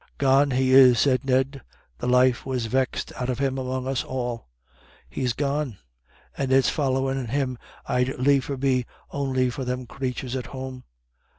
[0.17, 1.61] "Gone he is," said Ned,
[1.99, 4.47] "the life was vexed out of him among us all.
[5.07, 5.77] He's gone.
[6.35, 10.85] And it's follyin' him I'd liefer be, on'y for them crathurs at home."